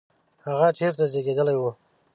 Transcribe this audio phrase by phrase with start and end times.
[0.45, 1.63] هغه چیرته زیږېدلی و؟